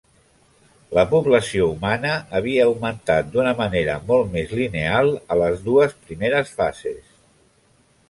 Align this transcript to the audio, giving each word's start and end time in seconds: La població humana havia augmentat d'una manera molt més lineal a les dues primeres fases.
La 0.99 1.03
població 1.11 1.67
humana 1.73 2.13
havia 2.39 2.65
augmentat 2.71 3.31
d'una 3.37 3.53
manera 3.61 4.01
molt 4.09 4.35
més 4.39 4.57
lineal 4.63 5.15
a 5.37 5.41
les 5.45 5.65
dues 5.71 5.99
primeres 6.11 6.61
fases. 6.63 7.17